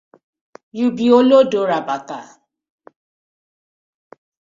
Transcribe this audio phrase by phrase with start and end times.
[0.77, 2.19] Yu bi olodo rabata.